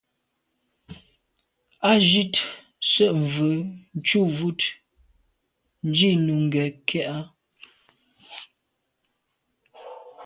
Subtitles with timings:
[1.89, 2.33] Á jíìt
[2.91, 3.55] sə́ vhə̀ə́
[4.05, 4.57] thúvʉ́
[5.95, 7.19] dlíj Nùŋgɛ̀ kɛ́ɛ̀ á.